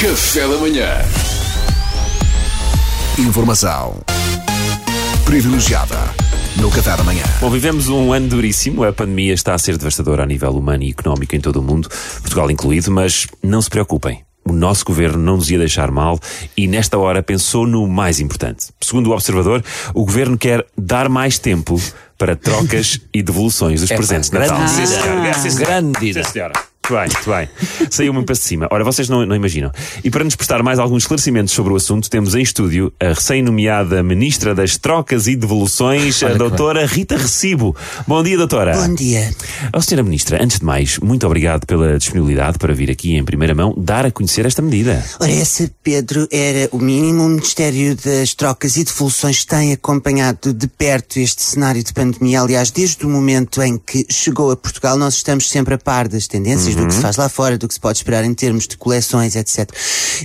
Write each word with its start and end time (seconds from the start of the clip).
Café 0.00 0.48
da 0.48 0.56
manhã. 0.56 0.88
Informação 3.18 4.00
privilegiada 5.26 5.96
no 6.56 6.70
Café 6.70 6.96
da 6.96 7.04
Manhã. 7.04 7.22
Bom, 7.38 7.50
vivemos 7.50 7.88
um 7.88 8.10
ano 8.10 8.26
duríssimo. 8.28 8.82
A 8.82 8.94
pandemia 8.94 9.34
está 9.34 9.52
a 9.52 9.58
ser 9.58 9.76
devastadora 9.76 10.22
a 10.22 10.26
nível 10.26 10.52
humano 10.52 10.84
e 10.84 10.90
económico 10.90 11.36
em 11.36 11.40
todo 11.40 11.56
o 11.60 11.62
mundo, 11.62 11.90
Portugal 12.22 12.50
incluído, 12.50 12.90
mas 12.90 13.26
não 13.42 13.60
se 13.60 13.68
preocupem. 13.68 14.24
O 14.42 14.52
nosso 14.52 14.86
governo 14.86 15.18
não 15.18 15.36
nos 15.36 15.50
ia 15.50 15.58
deixar 15.58 15.90
mal 15.90 16.18
e, 16.56 16.66
nesta 16.66 16.96
hora, 16.96 17.22
pensou 17.22 17.66
no 17.66 17.86
mais 17.86 18.20
importante. 18.20 18.68
Segundo 18.80 19.10
o 19.10 19.12
observador, 19.12 19.62
o 19.92 20.04
governo 20.06 20.38
quer 20.38 20.64
dar 20.78 21.10
mais 21.10 21.38
tempo 21.38 21.78
para 22.16 22.34
trocas 22.34 22.98
e 23.12 23.22
devoluções 23.22 23.82
dos 23.82 23.90
presentes 23.90 24.30
de 24.30 24.38
Natal. 24.38 24.56
grande 24.56 24.70
Sim, 24.72 24.82
ideia. 24.82 25.02
senhora. 25.02 25.34
Sim, 25.34 25.50
senhora. 25.50 25.64
Grande 25.66 26.06
ideia. 26.06 26.24
Sim, 26.24 26.32
senhora. 26.32 26.69
Muito 26.90 26.94
bem, 26.94 27.08
muito 27.14 27.30
bem. 27.30 27.88
Saiu 27.90 28.12
muito 28.12 28.26
para 28.26 28.34
cima. 28.34 28.66
Ora, 28.70 28.82
vocês 28.82 29.08
não, 29.08 29.24
não 29.24 29.36
imaginam. 29.36 29.70
E 30.02 30.10
para 30.10 30.24
nos 30.24 30.34
prestar 30.34 30.62
mais 30.62 30.78
alguns 30.78 31.04
esclarecimentos 31.04 31.54
sobre 31.54 31.72
o 31.72 31.76
assunto, 31.76 32.10
temos 32.10 32.34
em 32.34 32.42
estúdio 32.42 32.92
a 32.98 33.08
recém-nomeada 33.08 34.02
Ministra 34.02 34.54
das 34.54 34.76
Trocas 34.76 35.28
e 35.28 35.36
Devoluções, 35.36 36.20
a 36.22 36.26
Olha 36.26 36.32
que 36.32 36.38
doutora 36.38 36.86
Rita 36.86 37.16
Recibo. 37.16 37.76
Bom 38.08 38.22
dia, 38.22 38.36
doutora. 38.36 38.76
Bom 38.76 38.94
dia. 38.94 39.30
Oh, 39.72 39.80
senhora 39.80 40.02
Ministra, 40.02 40.42
antes 40.42 40.58
de 40.58 40.64
mais, 40.64 40.98
muito 40.98 41.24
obrigado 41.26 41.64
pela 41.64 41.96
disponibilidade 41.96 42.58
para 42.58 42.74
vir 42.74 42.90
aqui 42.90 43.14
em 43.14 43.24
primeira 43.24 43.54
mão 43.54 43.72
dar 43.76 44.04
a 44.04 44.10
conhecer 44.10 44.44
esta 44.44 44.60
medida. 44.60 45.04
Ora, 45.20 45.30
essa, 45.30 45.70
Pedro, 45.84 46.26
era 46.30 46.68
o 46.72 46.78
mínimo. 46.78 47.24
O 47.24 47.28
Ministério 47.28 47.94
das 47.96 48.34
Trocas 48.34 48.76
e 48.76 48.84
Devoluções 48.84 49.44
tem 49.44 49.72
acompanhado 49.72 50.52
de 50.52 50.66
perto 50.66 51.18
este 51.18 51.42
cenário 51.42 51.84
de 51.84 51.92
pandemia. 51.92 52.40
Aliás, 52.40 52.70
desde 52.70 53.06
o 53.06 53.08
momento 53.08 53.62
em 53.62 53.78
que 53.78 54.06
chegou 54.10 54.50
a 54.50 54.56
Portugal, 54.56 54.96
nós 54.96 55.14
estamos 55.14 55.48
sempre 55.48 55.74
a 55.74 55.78
par 55.78 56.08
das 56.08 56.26
tendências, 56.26 56.79
do 56.80 56.88
que 56.88 56.94
se 56.94 57.00
faz 57.00 57.16
lá 57.16 57.28
fora, 57.28 57.58
do 57.58 57.68
que 57.68 57.74
se 57.74 57.80
pode 57.80 57.98
esperar 57.98 58.24
em 58.24 58.34
termos 58.34 58.66
de 58.66 58.76
coleções, 58.76 59.36
etc. 59.36 59.70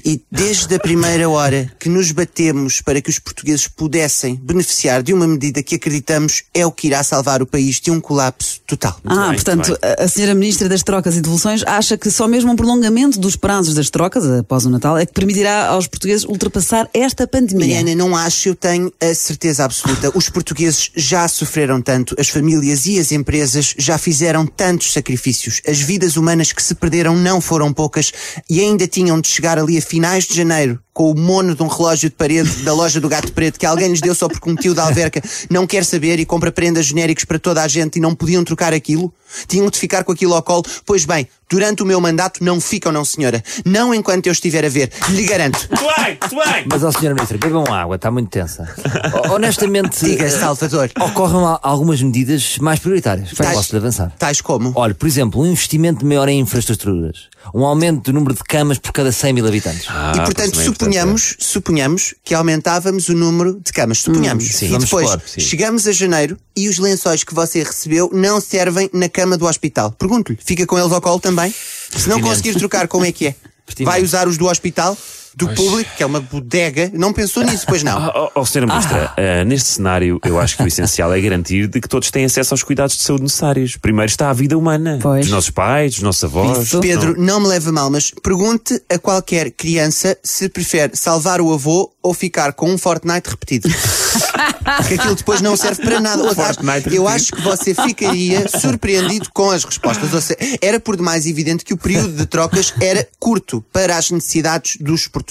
E 0.04 0.22
desde 0.32 0.76
a 0.76 0.80
primeira 0.80 1.30
hora 1.30 1.71
que 1.79 1.90
nos 1.90 2.12
batemos 2.12 2.82
para 2.82 3.02
que 3.02 3.10
os 3.10 3.20
portugueses 3.20 3.68
pudessem 3.68 4.35
beneficiar 4.35 5.04
de 5.04 5.13
uma 5.13 5.27
medida 5.27 5.62
que 5.62 5.76
acreditamos 5.76 6.44
é 6.54 6.66
o 6.66 6.71
que 6.71 6.88
irá 6.88 7.04
salvar 7.04 7.41
o 7.41 7.46
país 7.46 7.79
de 7.79 7.91
um 7.91 7.99
colapso 7.99 8.62
total. 8.66 8.98
Ah, 9.05 9.27
bem, 9.27 9.35
portanto, 9.35 9.70
muito 9.70 9.85
a 10.02 10.05
a 10.05 10.07
senhora 10.07 10.35
Ministra 10.35 10.70
das 10.70 10.84
Trocas 10.84 11.18
e 11.18 11.21
Devoluções 11.21 11.63
acha 11.66 11.98
que 11.98 12.12
só 12.12 12.27
mesmo 12.27 12.52
um 12.52 12.55
prolongamento 12.55 13.20
dos 13.20 13.35
prazos 13.35 13.74
das 13.74 13.90
trocas 13.90 14.24
após 14.27 14.63
o 14.63 14.70
Natal 14.70 14.96
é 14.98 15.05
que 15.05 15.13
permitirá 15.13 15.66
aos 15.66 15.88
portugueses 15.88 16.24
ultrapassar 16.26 16.88
esta 16.94 17.26
pandemia. 17.27 17.82
Mariana, 17.82 17.96
não 17.96 18.16
acho, 18.16 18.49
eu 18.49 18.55
tenho 18.55 18.94
a 19.01 19.13
certeza 19.16 19.66
absoluta. 19.66 20.12
Os 20.16 20.29
portugueses 20.29 20.91
já 20.96 21.27
sofreram 21.27 21.82
tanto, 21.82 22.16
as 22.20 22.29
famílias 22.29 22.85
e 22.85 22.99
as 22.99 23.12
empresas 23.12 23.74
já 23.79 23.98
fizeram 23.98 24.46
tantos 24.46 24.94
sacrifícios. 24.94 25.60
As 25.68 25.79
vidas 25.79 26.18
humanas 26.18 26.35
que 26.44 26.62
se 26.62 26.76
perderam 26.76 27.16
não 27.16 27.40
foram 27.40 27.72
poucas 27.74 28.12
e 28.50 28.60
ainda 28.60 28.88
tinham 28.88 29.20
de 29.20 29.28
chegar 29.28 29.58
ali 29.58 29.78
a 29.78 29.82
finais 29.82 30.26
de 30.26 30.36
janeiro 30.36 30.80
com 30.96 31.12
o 31.12 31.13
mono 31.13 31.54
de 31.54 31.62
um 31.62 31.68
relógio 31.68 32.10
de 32.10 32.15
parede 32.15 32.63
da 32.63 32.74
loja 32.74 33.01
do 33.01 33.10
Gato 33.10 33.34
Preto 33.34 33.60
que 33.60 33.65
alguém 33.65 33.90
lhes 33.90 33.99
deu 33.99 34.15
só 34.15 34.29
porque 34.29 34.49
um 34.49 34.55
tio 34.55 34.74
da 34.74 34.85
alverca 34.85 35.21
não 35.49 35.68
quer 35.68 35.84
saber 35.84 36.20
e 36.21 36.26
compra 36.26 36.54
prendas 36.54 36.85
genéricos 36.85 37.26
para 37.26 37.38
toda 37.38 37.62
a 37.62 37.68
gente 37.68 37.98
e 37.98 37.99
não 37.99 38.15
podiam 38.15 38.46
trocar 38.46 38.74
aquilo. 38.74 39.13
Tinham 39.46 39.70
de 39.70 39.77
ficar 39.77 40.05
com 40.05 40.13
aquilo 40.13 40.34
ao 40.34 40.41
colo. 40.41 40.63
Pois 40.85 41.04
bem, 41.04 41.27
durante 41.49 41.84
o 41.84 41.85
meu 41.85 41.99
mandato 41.99 42.41
não 42.41 42.62
ficam, 42.62 42.93
não 42.93 43.04
senhora. 43.04 43.43
Não 43.66 43.93
enquanto 43.93 44.27
eu 44.27 44.32
estiver 44.32 44.63
a 44.63 44.70
ver. 44.70 44.90
Lhe 45.10 45.23
garanto. 45.26 45.68
Muito 45.70 45.84
bem, 45.98 46.18
muito 46.21 46.35
bem. 46.54 46.66
Mas, 46.71 46.82
ó, 46.84 46.91
senhora 46.93 47.16
Ministra, 47.16 47.38
bebam 47.40 47.66
água, 47.73 47.98
está 47.98 48.10
muito 48.10 48.29
tensa. 48.29 48.63
Ho- 49.27 49.34
Honestamente, 49.34 49.99
Diga, 50.05 50.23
eh, 50.26 50.29
Salvador. 50.29 50.90
ocorrem 51.01 51.35
al- 51.43 51.60
algumas 51.62 52.01
medidas 52.01 52.57
mais 52.60 52.79
prioritárias. 52.79 53.32
Tais- 53.32 53.54
Posso-lhe 53.57 53.79
avançar. 53.79 54.13
Tais 54.18 54.40
como? 54.40 54.71
Olha, 54.76 54.93
por 54.93 55.07
exemplo, 55.07 55.41
um 55.41 55.46
investimento 55.48 56.05
maior 56.05 56.29
em 56.29 56.40
infraestruturas. 56.40 57.23
Um 57.54 57.66
aumento 57.66 58.05
do 58.05 58.13
número 58.13 58.34
de 58.35 58.43
camas 58.43 58.77
por 58.79 58.91
cada 58.93 59.12
100 59.12 59.34
mil 59.34 59.46
habitantes. 59.48 59.85
Ah, 59.90 60.13
e 60.16 60.21
portanto, 60.21 60.60
é 60.60 60.63
importante, 60.66 60.85
suponhamos, 60.86 61.36
suponhamos 61.40 62.16
que 62.24 62.34
aumentávamos 62.34 63.10
o 63.10 63.14
número 63.14 63.60
de 63.64 63.72
camas. 63.72 64.00
Suponhamos. 64.00 64.46
sim. 64.46 64.74
e 64.74 64.78
depois 64.78 65.09
sim. 65.25 65.41
chegamos 65.41 65.88
a 65.88 65.91
janeiro 65.91 66.38
e 66.56 66.69
os 66.69 66.78
lençóis 66.78 67.23
que 67.23 67.34
você 67.34 67.63
recebeu 67.63 68.09
não 68.13 68.40
servem 68.40 68.90
na 68.94 69.09
cama 69.09 69.38
do 69.38 69.45
hospital. 69.45 69.91
Pergunto-lhe, 69.91 70.38
fica 70.44 70.66
com 70.66 70.78
eles 70.78 70.91
ao 70.91 71.01
colo 71.01 71.19
também? 71.19 71.53
Se 71.95 72.07
não 72.09 72.22
conseguir 72.22 72.56
trocar, 72.56 72.88
como 72.88 73.06
é 73.06 73.12
que 73.12 73.28
é? 73.28 73.35
Vai 73.84 74.03
usar 74.03 74.28
os 74.28 74.38
do 74.38 74.45
hospital? 74.45 74.97
Do 75.35 75.50
público, 75.50 75.91
que 75.97 76.01
é 76.01 76.06
uma 76.06 76.22
bodega? 76.22 76.90
Não 76.94 77.12
pensou 77.12 77.44
nisso, 77.44 77.66
pois 77.68 77.84
não? 77.84 78.12
Oh, 78.16 78.31
oh, 78.41 78.46
senhora 78.46 78.72
Ministra, 78.72 79.13
eh, 79.18 79.44
neste 79.44 79.69
cenário 79.69 80.19
eu 80.23 80.40
acho 80.40 80.56
que 80.56 80.63
o 80.63 80.68
essencial 80.68 81.13
é 81.13 81.19
garantir 81.19 81.68
de 81.68 81.81
que 81.81 81.90
todos 81.90 82.09
têm 82.09 82.23
acesso 82.25 82.53
aos 82.53 82.63
cuidados 82.63 82.96
de 82.96 83.03
saúde 83.03 83.23
necessários. 83.23 83.75
Primeiro 83.75 84.09
está 84.09 84.29
a 84.29 84.34
vida 84.34 84.57
humana. 84.57 85.00
Pois. 85.01 85.22
Dos 85.25 85.31
nossos 85.31 85.50
pais, 85.50 85.94
dos 85.95 86.03
nossos 86.03 86.24
avós. 86.24 86.59
Isso. 86.68 86.79
Pedro, 86.79 87.19
não 87.19 87.40
me 87.41 87.47
leve 87.47 87.68
a 87.68 87.72
mal, 87.72 87.90
mas 87.90 88.12
pergunte 88.24 88.81
a 88.90 88.97
qualquer 88.97 89.51
criança 89.51 90.18
se 90.24 90.47
prefere 90.47 90.95
salvar 90.95 91.41
o 91.41 91.53
avô 91.53 91.91
ou 92.01 92.13
ficar 92.13 92.53
com 92.53 92.69
um 92.72 92.78
Fortnite 92.78 93.29
repetido. 93.29 93.68
Porque 94.78 94.95
aquilo 94.95 95.16
depois 95.16 95.41
não 95.41 95.56
serve 95.57 95.84
para 95.84 96.00
nada. 96.00 96.22
Eu 96.24 96.28
acho- 96.29 96.35
Fortnite 96.35 96.95
eu 96.95 97.03
repetido. 97.03 97.07
acho 97.07 97.31
que 97.34 97.41
você 97.41 97.74
ficaria 97.74 98.47
surpreendido 98.47 99.29
com 99.34 99.51
as 99.51 99.63
respostas. 99.63 100.13
Ou 100.13 100.22
seja, 100.22 100.38
era 100.62 100.79
por 100.79 100.95
demais 100.95 101.25
evidente 101.25 101.63
que 101.66 101.74
o 101.74 101.78
período 101.78 102.13
de 102.13 102.25
trocas 102.25 102.74
era 102.81 103.07
curto 103.19 103.63
para 103.74 103.97
as 103.97 104.09
necessidades 104.12 104.78
dos 104.79 105.07
portugueses. 105.07 105.25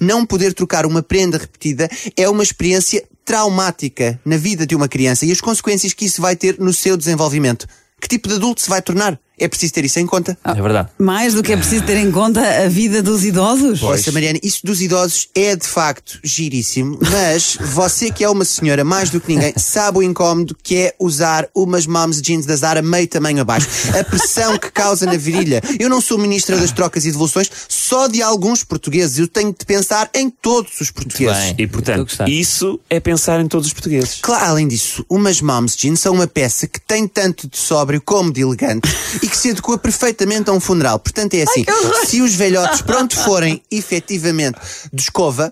Não 0.00 0.24
poder 0.24 0.52
trocar 0.52 0.86
uma 0.86 1.02
prenda 1.02 1.38
repetida 1.38 1.88
é 2.16 2.28
uma 2.28 2.42
experiência 2.42 3.04
traumática 3.24 4.20
na 4.24 4.36
vida 4.36 4.66
de 4.66 4.74
uma 4.74 4.88
criança 4.88 5.24
e 5.24 5.32
as 5.32 5.40
consequências 5.40 5.92
que 5.92 6.04
isso 6.04 6.20
vai 6.20 6.36
ter 6.36 6.58
no 6.58 6.72
seu 6.72 6.96
desenvolvimento. 6.96 7.66
Que 8.00 8.08
tipo 8.08 8.28
de 8.28 8.34
adulto 8.34 8.60
se 8.60 8.68
vai 8.68 8.82
tornar? 8.82 9.18
É 9.38 9.48
preciso 9.48 9.72
ter 9.72 9.84
isso 9.84 9.98
em 9.98 10.06
conta. 10.06 10.38
É 10.44 10.62
verdade. 10.62 10.88
Mais 10.98 11.34
do 11.34 11.42
que 11.42 11.52
é 11.52 11.56
preciso 11.56 11.84
ter 11.84 11.96
em 11.96 12.10
conta 12.10 12.40
a 12.64 12.68
vida 12.68 13.02
dos 13.02 13.24
idosos. 13.24 13.82
Ouça, 13.82 14.12
Mariana, 14.12 14.38
isso 14.42 14.60
dos 14.64 14.80
idosos 14.80 15.28
é 15.34 15.56
de 15.56 15.66
facto 15.66 16.20
giríssimo, 16.22 16.98
mas 17.10 17.58
você 17.60 18.10
que 18.10 18.22
é 18.22 18.28
uma 18.28 18.44
senhora 18.44 18.84
mais 18.84 19.10
do 19.10 19.20
que 19.20 19.34
ninguém 19.34 19.52
sabe 19.58 19.98
o 19.98 20.02
incómodo 20.02 20.56
que 20.62 20.76
é 20.76 20.94
usar 21.00 21.48
umas 21.54 21.86
moms 21.86 22.22
jeans 22.22 22.46
da 22.46 22.54
Zara 22.54 22.80
meio 22.80 23.08
tamanho 23.08 23.40
abaixo. 23.40 23.68
A 23.98 24.04
pressão 24.04 24.56
que 24.56 24.70
causa 24.70 25.06
na 25.06 25.16
virilha. 25.16 25.60
Eu 25.78 25.88
não 25.88 26.00
sou 26.00 26.16
ministra 26.16 26.56
das 26.56 26.70
trocas 26.70 27.04
e 27.04 27.10
devoluções 27.10 27.50
só 27.68 28.06
de 28.06 28.22
alguns 28.22 28.62
portugueses. 28.62 29.18
Eu 29.18 29.26
tenho 29.28 29.52
de 29.52 29.66
pensar 29.66 30.08
em 30.14 30.30
todos 30.30 30.80
os 30.80 30.90
portugueses. 30.90 31.52
bem. 31.52 31.54
E 31.58 31.66
portanto, 31.66 32.14
isso 32.28 32.80
é 32.88 33.00
pensar 33.00 33.40
em 33.40 33.48
todos 33.48 33.66
os 33.66 33.72
portugueses. 33.72 34.18
Claro, 34.20 34.44
além 34.44 34.68
disso, 34.68 35.04
umas 35.08 35.40
moms 35.40 35.76
jeans 35.76 36.00
são 36.00 36.14
uma 36.14 36.26
peça 36.26 36.66
que 36.66 36.80
tem 36.80 37.08
tanto 37.08 37.48
de 37.48 37.56
sóbrio 37.56 38.00
como 38.00 38.32
de 38.32 38.42
elegante 38.42 38.88
e 39.24 39.28
que 39.28 39.36
se 39.38 39.50
adequa 39.50 39.78
perfeitamente 39.78 40.50
a 40.50 40.52
um 40.52 40.60
funeral. 40.60 40.98
Portanto, 40.98 41.32
é 41.32 41.42
assim: 41.42 41.64
se 42.06 42.20
os 42.20 42.34
velhotes 42.34 42.82
pronto 42.82 43.16
forem 43.16 43.62
efetivamente 43.72 44.58
de 44.92 45.02
escova, 45.02 45.50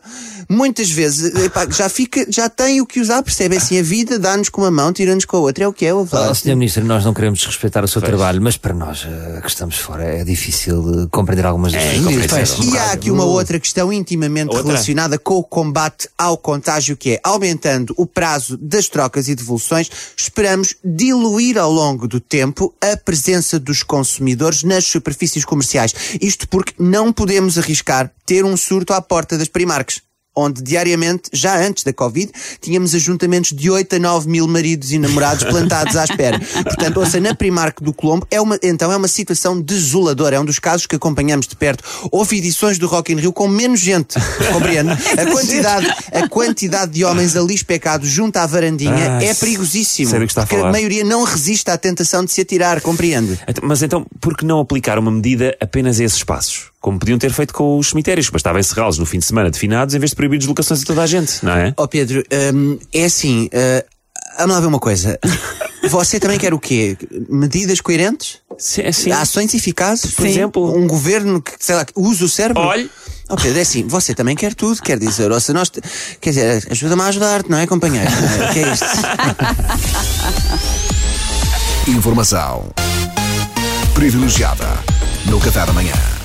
muitas 0.48 0.90
vezes 0.90 1.34
epá, 1.42 1.66
já 1.70 1.88
fica, 1.88 2.26
já 2.28 2.50
tem 2.50 2.82
o 2.82 2.86
que 2.86 3.00
usar, 3.00 3.22
percebe? 3.22 3.54
É 3.54 3.58
assim, 3.58 3.78
a 3.78 3.82
vida 3.82 4.18
dá-nos 4.18 4.50
com 4.50 4.60
uma 4.60 4.70
mão, 4.70 4.92
tira-nos 4.92 5.24
com 5.24 5.38
a 5.38 5.40
outra. 5.40 5.64
É 5.64 5.68
o 5.68 5.72
que 5.72 5.86
é, 5.86 5.94
o 5.94 6.06
Ó, 6.12 6.34
senhora 6.34 6.58
Ministra, 6.58 6.84
nós 6.84 7.02
não 7.02 7.14
queremos 7.14 7.42
respeitar 7.46 7.82
o 7.82 7.88
seu 7.88 8.02
trabalho, 8.02 8.42
mas 8.42 8.58
para 8.58 8.74
nós 8.74 9.06
eh, 9.06 9.40
que 9.40 9.48
estamos 9.48 9.76
fora 9.76 10.04
é 10.04 10.22
difícil 10.22 11.04
eh, 11.04 11.08
compreender 11.10 11.46
algumas 11.46 11.72
das 11.72 11.82
É. 11.82 12.28
Pois, 12.28 12.58
E 12.58 12.76
há 12.76 12.92
aqui 12.92 13.10
uma 13.10 13.24
outra 13.24 13.58
questão 13.58 13.90
intimamente 13.90 14.54
Outra? 14.54 14.72
relacionada 14.72 15.18
com 15.18 15.36
o 15.36 15.44
combate 15.44 16.08
ao 16.18 16.36
contágio, 16.36 16.96
que 16.96 17.12
é 17.12 17.20
aumentando 17.24 17.94
o 17.96 18.06
prazo 18.06 18.58
das 18.58 18.88
trocas 18.88 19.28
e 19.28 19.34
devoluções, 19.34 19.90
esperamos 20.14 20.76
diluir 20.84 21.56
ao 21.56 21.72
longo 21.72 22.06
do 22.06 22.20
tempo 22.20 22.74
a 22.80 22.96
presença 22.96 23.61
dos 23.62 23.82
consumidores 23.82 24.62
nas 24.62 24.84
superfícies 24.84 25.44
comerciais. 25.44 25.94
Isto 26.20 26.48
porque 26.48 26.74
não 26.78 27.12
podemos 27.12 27.56
arriscar 27.56 28.12
ter 28.26 28.44
um 28.44 28.56
surto 28.56 28.92
à 28.92 29.00
porta 29.00 29.38
das 29.38 29.48
Primarques. 29.48 30.02
Onde 30.34 30.62
diariamente, 30.62 31.28
já 31.32 31.58
antes 31.58 31.84
da 31.84 31.92
Covid, 31.92 32.32
tínhamos 32.60 32.94
ajuntamentos 32.94 33.52
de 33.52 33.70
8 33.70 33.96
a 33.96 33.98
9 33.98 34.28
mil 34.30 34.48
maridos 34.48 34.90
e 34.90 34.98
namorados 34.98 35.44
plantados 35.44 35.94
à 35.94 36.04
espera. 36.04 36.40
Portanto, 36.64 36.96
ouça, 37.00 37.20
na 37.20 37.34
Primark 37.34 37.82
do 37.82 37.92
Colombo, 37.92 38.26
é 38.30 38.40
uma, 38.40 38.58
então 38.62 38.90
é 38.90 38.96
uma 38.96 39.08
situação 39.08 39.60
desoladora. 39.60 40.36
É 40.36 40.40
um 40.40 40.44
dos 40.44 40.58
casos 40.58 40.86
que 40.86 40.96
acompanhamos 40.96 41.46
de 41.46 41.54
perto. 41.54 41.84
Houve 42.10 42.38
edições 42.38 42.78
do 42.78 42.86
Rock 42.86 43.12
in 43.12 43.16
Rio 43.16 43.32
com 43.32 43.46
menos 43.46 43.80
gente, 43.80 44.14
compreende? 44.52 44.90
A 44.92 45.26
quantidade, 45.30 45.86
a 46.12 46.28
quantidade 46.28 46.92
de 46.92 47.04
homens 47.04 47.36
ali 47.36 47.54
especados 47.54 48.08
junto 48.08 48.36
à 48.38 48.46
varandinha 48.46 49.18
Ah, 49.18 49.22
é 49.22 49.34
perigosíssimo. 49.34 50.08
sei 50.08 50.18
do 50.18 50.26
que 50.26 50.32
está 50.32 50.42
a 50.44 50.46
porque 50.46 50.64
a 50.64 50.70
maioria 50.72 51.04
não 51.04 51.24
resiste 51.24 51.70
à 51.70 51.76
tentação 51.76 52.24
de 52.24 52.32
se 52.32 52.40
atirar, 52.40 52.80
compreende? 52.80 53.38
Então, 53.46 53.64
Mas 53.68 53.82
então, 53.82 54.06
por 54.20 54.36
que 54.36 54.44
não 54.46 54.60
aplicar 54.60 54.98
uma 54.98 55.10
medida 55.10 55.54
apenas 55.60 56.00
a 56.00 56.04
esses 56.04 56.16
espaços? 56.18 56.71
Como 56.82 56.98
podiam 56.98 57.16
ter 57.16 57.32
feito 57.32 57.54
com 57.54 57.78
os 57.78 57.90
cemitérios, 57.90 58.28
bastava 58.28 58.58
encerrá-los 58.58 58.98
no 58.98 59.06
fim 59.06 59.20
de 59.20 59.24
semana 59.24 59.52
de 59.52 59.58
finados 59.58 59.94
em 59.94 60.00
vez 60.00 60.10
de 60.10 60.16
proibir 60.16 60.38
deslocações 60.38 60.82
a 60.82 60.84
toda 60.84 61.02
a 61.02 61.06
gente, 61.06 61.44
não 61.44 61.52
é? 61.52 61.72
Ó 61.76 61.86
Pedro, 61.86 62.24
hum, 62.52 62.76
é 62.92 63.04
assim, 63.04 63.46
uh, 63.46 63.84
vamos 64.36 64.56
lá 64.56 64.60
ver 64.60 64.66
uma 64.66 64.80
coisa. 64.80 65.16
Você 65.88 66.18
também 66.18 66.38
quer 66.38 66.52
o 66.52 66.58
quê? 66.58 66.96
Medidas 67.28 67.80
coerentes? 67.80 68.38
Sim, 68.58 68.90
sim. 68.92 69.12
Ações 69.12 69.54
eficazes? 69.54 70.12
Por 70.12 70.26
exemplo? 70.26 70.76
Um 70.76 70.86
governo 70.88 71.40
que, 71.40 71.52
sei 71.58 71.76
lá, 71.76 71.84
que 71.84 71.92
use 71.96 72.22
o 72.24 72.28
cérebro? 72.28 72.62
Olhe. 72.62 72.90
Ó 73.28 73.36
Pedro, 73.36 73.58
é 73.58 73.62
assim, 73.62 73.86
você 73.86 74.14
também 74.14 74.34
quer 74.34 74.52
tudo, 74.54 74.82
quer 74.82 74.98
dizer, 74.98 75.30
ou 75.30 75.40
se 75.40 75.52
nós, 75.52 75.70
quer 76.20 76.30
dizer, 76.30 76.66
ajuda-me 76.68 77.02
a 77.02 77.06
ajudar-te, 77.06 77.50
não 77.50 77.58
é, 77.58 77.66
companheiro? 77.66 78.10
O 78.50 78.52
que 78.52 78.58
é 78.58 78.72
isto? 78.72 78.86
Informação 81.88 82.70
privilegiada 83.94 84.68
no 85.26 85.40
Café 85.40 85.64
da 85.64 85.72
Manhã. 85.72 86.21